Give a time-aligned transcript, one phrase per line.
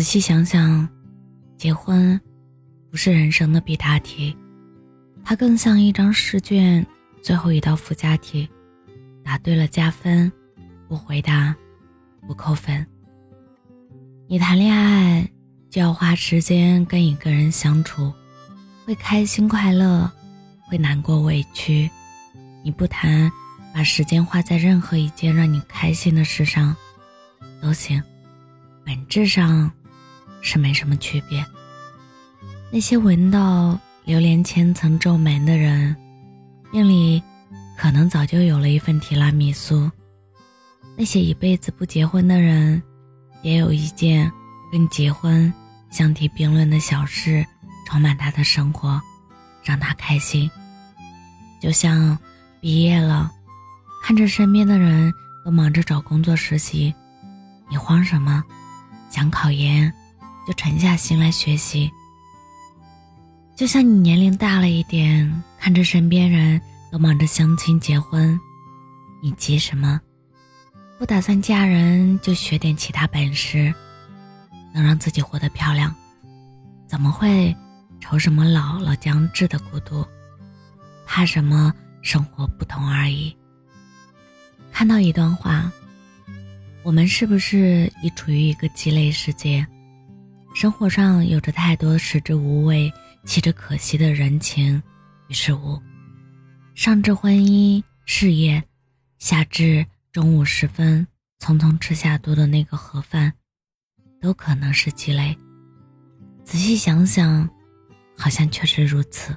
[0.00, 0.88] 仔细想想，
[1.58, 2.18] 结婚
[2.90, 4.34] 不是人生的必答题，
[5.22, 6.86] 它更像一张试卷
[7.22, 8.48] 最后一道附加题，
[9.22, 10.32] 答对了加分，
[10.88, 11.54] 不回答
[12.26, 12.86] 不扣分。
[14.26, 15.30] 你谈恋爱
[15.68, 18.10] 就要花时间跟一个人相处，
[18.86, 20.10] 会开心快乐，
[20.66, 21.90] 会难过委屈。
[22.64, 23.30] 你不谈，
[23.74, 26.74] 把时间花在任何一件让你开心的事上，
[27.60, 28.02] 都行。
[28.82, 29.70] 本质上
[30.40, 31.44] 是没什么区别。
[32.72, 35.94] 那些闻到榴莲千层皱眉的人，
[36.72, 37.22] 命里
[37.76, 39.90] 可能早就有了一份提拉米苏；
[40.96, 42.82] 那些一辈子不结婚的人，
[43.42, 44.30] 也有一件
[44.70, 45.52] 跟结婚
[45.90, 47.44] 相提并论的小事，
[47.86, 49.00] 充满他的生活，
[49.64, 50.50] 让他开心。
[51.60, 52.16] 就像
[52.60, 53.30] 毕业了，
[54.02, 55.12] 看着身边的人
[55.44, 56.94] 都忙着找工作实习，
[57.68, 58.42] 你慌什么？
[59.10, 59.92] 想考研，
[60.50, 61.88] 就沉下心来学习。
[63.54, 68.36] 就像你年龄大了一点，看着身边人都忙着相亲结婚，
[69.22, 70.00] 你急什么？
[70.98, 73.72] 不打算嫁人，就学点其他本事，
[74.74, 75.94] 能让自己活得漂亮。
[76.88, 77.56] 怎么会
[78.00, 80.04] 愁什么老了将至的孤独？
[81.06, 83.32] 怕什么生活不同而已？
[84.72, 85.70] 看到一段话。
[86.82, 89.64] 我们是不是已处于一个鸡肋世界？
[90.52, 92.92] 生活上有着太多食之无味、
[93.24, 94.82] 弃之可惜的人情
[95.28, 95.80] 与事物，
[96.74, 98.62] 上至婚姻事业，
[99.18, 101.06] 下至中午时分
[101.38, 103.32] 匆匆吃下肚的那个盒饭，
[104.20, 105.36] 都可能是鸡肋。
[106.42, 107.48] 仔细想想，
[108.16, 109.34] 好像确实如此。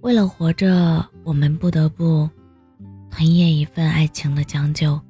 [0.00, 2.28] 为了活着，我们不得不
[3.10, 5.00] 吞咽一份爱情的将就。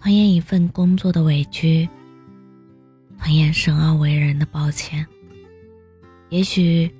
[0.00, 1.88] 吞咽一份工作的委屈，
[3.22, 5.06] 吞咽生而为人的抱歉。
[6.28, 6.92] 也许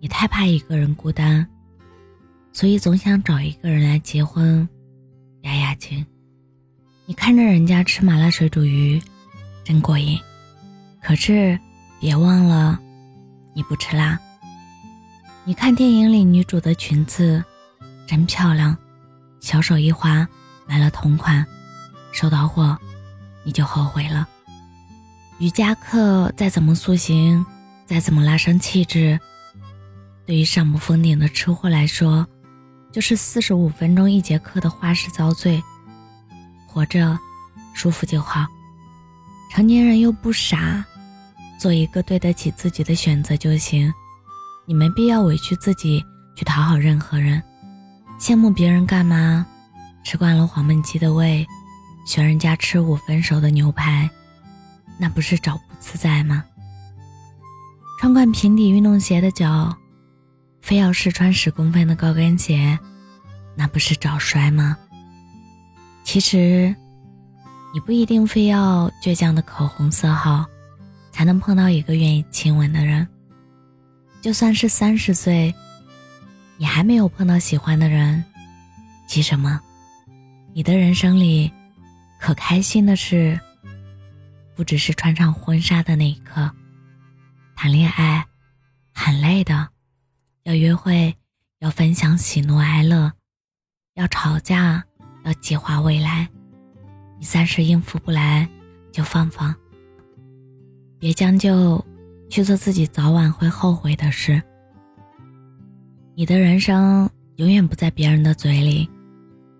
[0.00, 1.46] 你太怕一个人孤单，
[2.54, 4.66] 所以总想找一个人来结婚，
[5.42, 6.06] 压压惊。
[7.04, 8.98] 你看着人家吃麻辣水煮鱼，
[9.62, 10.18] 真过瘾。
[11.02, 11.60] 可是
[12.00, 12.80] 别忘了，
[13.54, 14.18] 你不吃辣。
[15.44, 17.44] 你看电影里女主的裙子
[18.06, 18.74] 真漂亮，
[19.38, 20.26] 小手一滑，
[20.66, 21.44] 买了同款。
[22.10, 22.78] 收到货，
[23.44, 24.26] 你就后悔了。
[25.38, 27.46] 瑜伽课再怎么塑形，
[27.86, 29.20] 再怎么拉升气质，
[30.26, 32.26] 对于上不封顶的吃货来说，
[32.90, 35.62] 就是四十五分钟一节课的花式遭罪。
[36.66, 37.16] 活着，
[37.72, 38.46] 舒服就好。
[39.52, 40.84] 成年人又不傻，
[41.60, 43.92] 做一个对得起自己的选择就行。
[44.66, 46.04] 你没必要委屈自己
[46.34, 47.40] 去讨好任何人。
[48.18, 49.46] 羡慕别人干嘛？
[50.02, 51.46] 吃惯了黄焖鸡的胃。
[52.04, 54.10] 学人家吃五分熟的牛排，
[54.98, 56.44] 那不是找不自在吗？
[58.00, 59.76] 穿惯平底运动鞋的脚，
[60.60, 62.78] 非要试穿十公分的高跟鞋，
[63.56, 64.76] 那不是找摔吗？
[66.04, 66.74] 其实，
[67.72, 70.44] 你不一定非要倔强的口红色号，
[71.12, 73.06] 才能碰到一个愿意亲吻的人。
[74.20, 75.54] 就算是三十岁，
[76.56, 78.24] 你还没有碰到喜欢的人，
[79.06, 79.60] 急什么？
[80.52, 81.52] 你的人生里。
[82.20, 83.38] 可开心的事，
[84.58, 86.50] 不只是穿上婚纱的那一刻。
[87.54, 88.26] 谈恋爱
[88.92, 89.68] 很累的，
[90.42, 91.14] 要约会，
[91.60, 93.12] 要分享喜怒哀乐，
[93.94, 94.84] 要吵架，
[95.24, 96.28] 要计划未来。
[97.20, 98.48] 你暂时应付不来，
[98.90, 99.54] 就放放。
[100.98, 101.86] 别将就，
[102.28, 104.42] 去做自己早晚会后悔的事。
[106.16, 108.90] 你的人生永远不在别人的嘴里，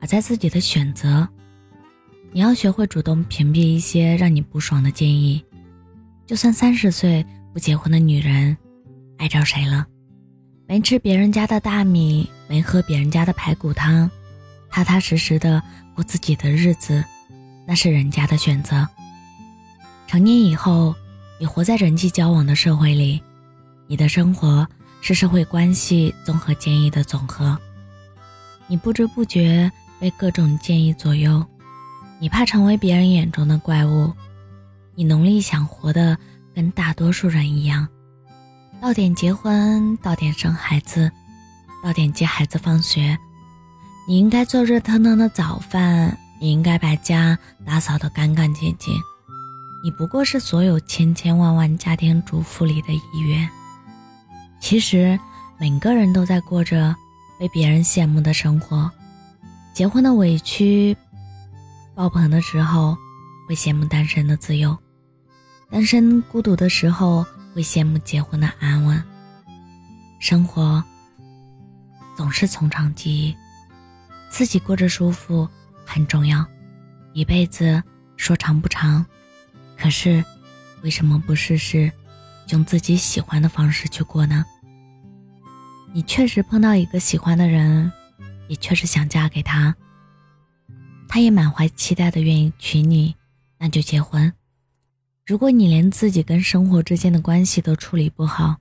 [0.00, 1.28] 而在自己的选择。
[2.30, 5.42] 你要学会主动屏蔽一些让你不爽的建议，
[6.26, 8.56] 就算三十岁不结婚的女人，
[9.16, 9.86] 爱着谁了？
[10.66, 14.10] 没吃别人家的大米，没喝别人家的排骨汤，
[14.70, 15.62] 踏踏实实的
[15.94, 17.02] 过自己的日子，
[17.66, 18.86] 那是人家的选择。
[20.06, 20.94] 成年以后，
[21.40, 23.22] 你活在人际交往的社会里，
[23.86, 24.68] 你的生活
[25.00, 27.58] 是社会关系综合建议的总和，
[28.66, 31.42] 你不知不觉被各种建议左右。
[32.20, 34.12] 你怕成为别人眼中的怪物，
[34.94, 36.18] 你努力想活得
[36.54, 37.86] 跟大多数人一样，
[38.80, 41.10] 到点结婚，到点生孩子，
[41.84, 43.16] 到点接孩子放学。
[44.08, 48.94] 你应该做热腾腾的早饭，你应该把家打扫得干干净净。
[49.84, 53.48] 你不过是所有千千万万家庭主妇里的一员。
[54.58, 55.16] 其实
[55.56, 56.96] 每个人都在过着
[57.38, 58.90] 被别人羡慕的生活，
[59.72, 60.96] 结婚的委屈。
[61.98, 62.96] 爆棚的时候，
[63.48, 64.72] 会羡慕单身的自由；
[65.68, 69.02] 单身孤独的时候会羡慕结婚的安稳。
[70.20, 70.80] 生活
[72.16, 73.36] 总是从长计议，
[74.30, 75.48] 自己过着舒服
[75.84, 76.46] 很重要。
[77.14, 77.82] 一辈子
[78.16, 79.04] 说长不长，
[79.76, 80.24] 可是
[80.84, 81.90] 为什么不试试
[82.50, 84.44] 用自己喜欢的方式去过呢？
[85.92, 87.90] 你确实碰到一个喜欢的人，
[88.46, 89.74] 也确实想嫁给他，
[91.08, 93.14] 他也满怀期待的愿意娶你，
[93.58, 94.32] 那就结婚。
[95.26, 98.56] 如果你连自己跟生活之间的关系都处理不好，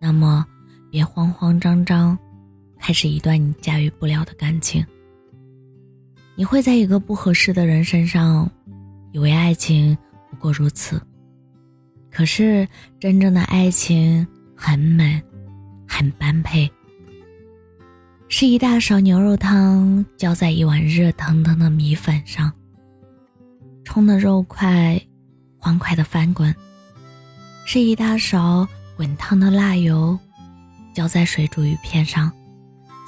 [0.00, 0.44] 那么。
[0.90, 2.18] 别慌慌张张，
[2.78, 4.82] 开始一段你驾驭不了的感情。
[6.34, 8.50] 你会在一个不合适的人身上，
[9.12, 9.94] 以为爱情
[10.30, 10.98] 不过如此。
[12.10, 12.66] 可是
[12.98, 14.26] 真正的爱情
[14.56, 15.22] 很美，
[15.86, 16.66] 很般配，
[18.30, 22.52] 是一大勺牛肉汤浇在一碗热腾腾的米粉上，
[23.84, 25.00] 冲的肉块
[25.56, 26.54] 欢快的翻滚，
[27.64, 30.18] 是一大勺滚烫的辣油。
[30.94, 32.30] 浇在水煮鱼片上，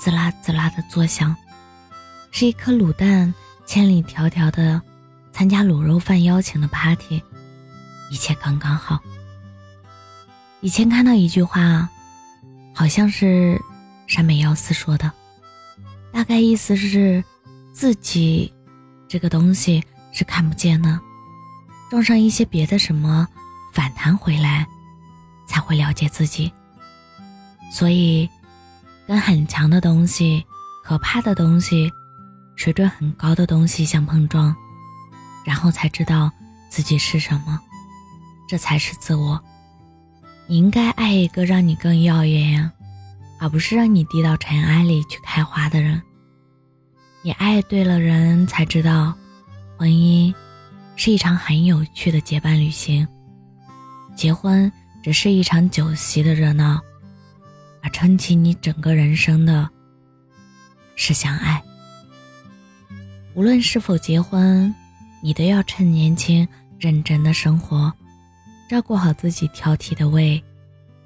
[0.01, 1.37] 滋啦滋啦的作响，
[2.31, 3.33] 是一颗卤蛋
[3.67, 4.81] 千里迢迢的
[5.33, 7.21] 参加卤肉饭邀请的 party，
[8.11, 8.99] 一切刚刚好。
[10.61, 11.89] 以前看到一句话，
[12.73, 13.61] 好像是
[14.11, 15.13] 山本耀司说的，
[16.13, 17.23] 大概意思是
[17.73, 18.53] 自己
[19.07, 19.81] 这个东西
[20.11, 20.99] 是看不见的，
[21.89, 23.29] 撞上一些别的什么
[23.73, 24.67] 反弹回来，
[25.47, 26.53] 才会了解自己。
[27.71, 28.29] 所以，
[29.07, 30.45] 跟很强的东西、
[30.83, 31.89] 可怕的东西、
[32.57, 34.53] 水准很高的东西相碰撞，
[35.45, 36.33] 然后才知道
[36.69, 37.61] 自己是什么，
[38.49, 39.41] 这才是自我。
[40.49, 42.73] 你应该爱一个让你更耀眼呀，
[43.41, 46.01] 而不是让你低到尘埃里去开花的人。
[47.23, 49.13] 你爱对了人，才知道，
[49.77, 50.33] 婚姻
[50.95, 53.07] 是一场很有趣的结伴旅行。
[54.15, 54.71] 结婚
[55.03, 56.81] 只是一场酒席的热闹。
[57.83, 59.67] 而撑起你整个人生的，
[60.97, 61.63] 是相爱。
[63.33, 64.75] 无论是否结婚，
[65.23, 66.47] 你都要趁年轻
[66.79, 67.91] 认真的生活，
[68.69, 70.45] 照顾好自己挑剔的胃，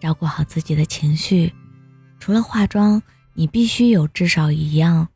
[0.01, 1.53] 照顾好自己的情绪。
[2.25, 3.03] 除了化妆，
[3.35, 5.07] 你必须有至少一样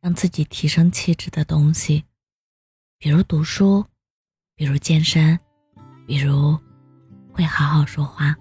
[0.00, 2.04] 让自己提升气质的东西，
[2.96, 3.84] 比如读书，
[4.54, 5.36] 比如健身，
[6.06, 6.56] 比如
[7.32, 8.36] 会好好说话。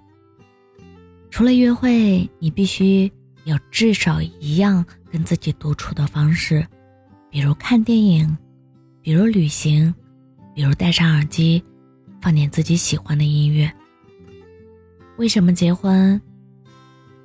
[1.31, 3.11] 除了约会，你必须
[3.45, 6.63] 有至少一样跟自己独处的方式，
[7.31, 8.37] 比如看电影，
[9.01, 9.91] 比如旅行，
[10.53, 11.63] 比如戴上耳机，
[12.21, 13.73] 放点自己喜欢的音乐。
[15.17, 16.21] 为什么结婚？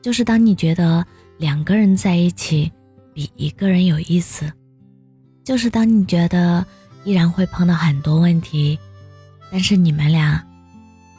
[0.02, 1.06] 就是当你觉得
[1.38, 2.70] 两个人在一起
[3.14, 4.52] 比一个人有意思，
[5.44, 6.66] 就是当你觉得
[7.04, 8.78] 依然会碰到很多问题，
[9.50, 10.44] 但是你们俩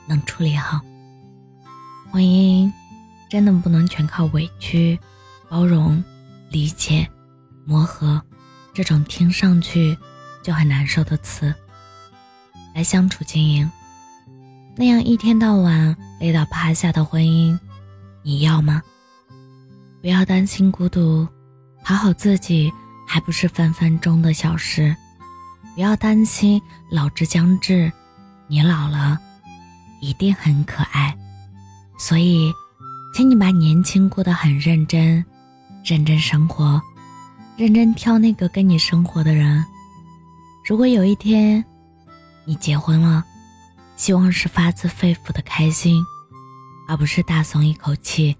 [0.05, 0.81] 能处理好。
[2.11, 2.71] 婚姻
[3.29, 4.99] 真的不能全靠委屈、
[5.49, 6.03] 包容、
[6.49, 7.07] 理解、
[7.65, 8.21] 磨合
[8.73, 9.97] 这种听上去
[10.43, 11.55] 就很难受的词
[12.75, 13.71] 来相处经营。
[14.75, 17.57] 那样一天到晚累到趴下的婚姻，
[18.23, 18.81] 你要吗？
[20.01, 21.27] 不要担心孤独，
[21.83, 22.71] 讨好自己
[23.05, 24.95] 还不是分分钟的小事。
[25.75, 27.91] 不要担心老之将至，
[28.47, 29.19] 你老了
[29.99, 31.13] 一定很可爱。
[31.97, 32.51] 所以，
[33.13, 35.23] 请你把年轻过得很认真，
[35.83, 36.81] 认真生活，
[37.57, 39.65] 认真挑那个跟你生活的人。
[40.65, 41.63] 如果有一天
[42.45, 43.23] 你结婚了，
[43.97, 46.03] 希望是发自肺腑的开心，
[46.93, 48.37] 而不是大松一口气，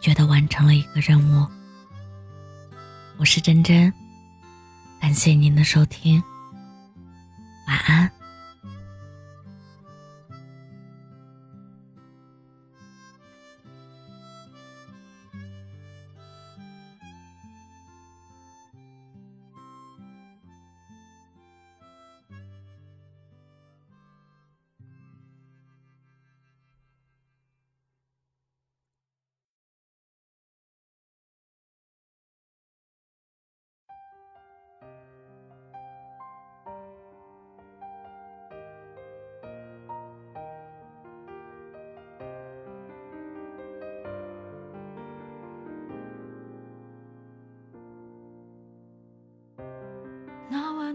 [0.00, 1.46] 觉得完成了一个任务。
[3.18, 3.92] 我是真真，
[4.98, 6.22] 感谢您的收听，
[7.68, 8.10] 晚安。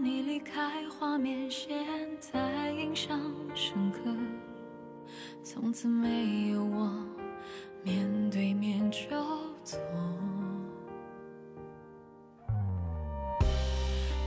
[0.08, 1.84] 你离开画面现
[2.18, 3.20] 在印象
[3.54, 3.98] 深刻
[5.44, 6.90] 从此没有我
[7.82, 8.98] 面对面交
[9.62, 9.78] 错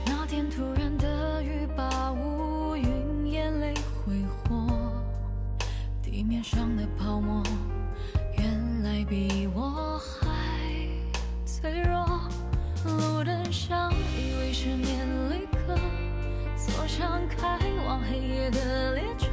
[0.06, 3.74] 那天突然的雨把乌云眼泪
[4.06, 4.64] 挥霍
[6.00, 7.42] 地面上的泡沫
[8.38, 10.28] 原来比我还
[11.44, 12.22] 脆弱。
[12.84, 15.01] 路灯下以为是面
[17.28, 19.28] 开往黑夜的列车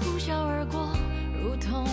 [0.00, 0.90] 呼啸而过，
[1.42, 1.86] 如同。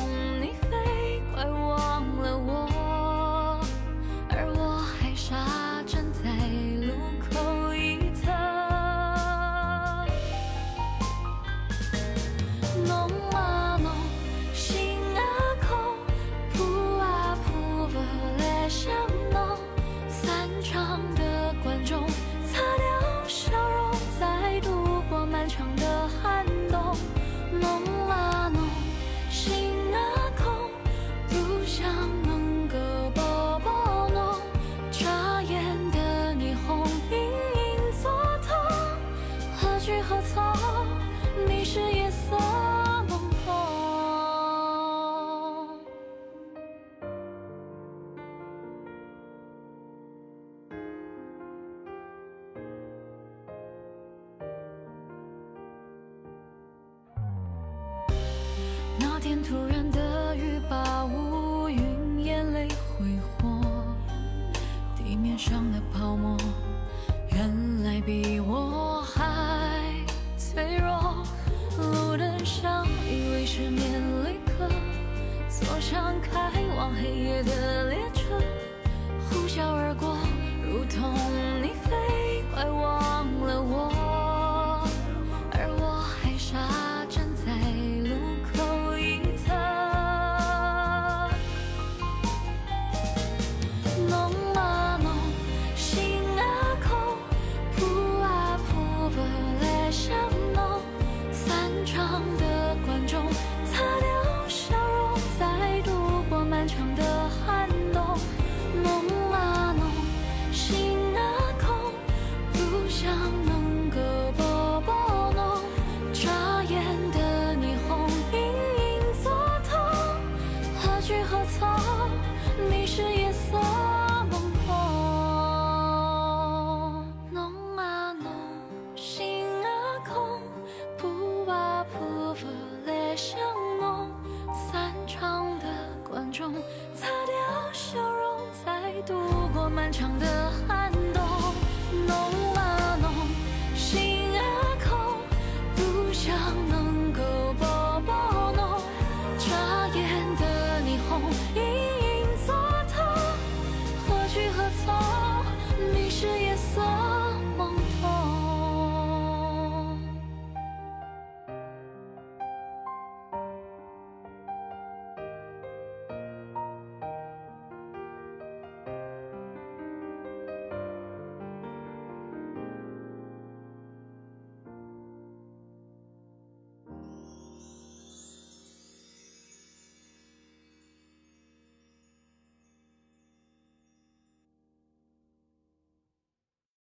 [136.33, 139.13] 擦掉笑容，再度
[139.53, 141.02] 过漫长的寒冬。